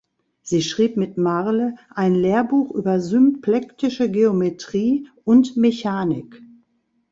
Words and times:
Sie 0.41 0.63
schrieb 0.63 0.97
mit 0.97 1.19
Marle 1.19 1.75
ein 1.91 2.15
Lehrbuch 2.15 2.71
über 2.73 2.99
symplektische 2.99 4.09
Geometrie 4.09 5.07
und 5.25 5.57
Mechanik. 5.57 6.41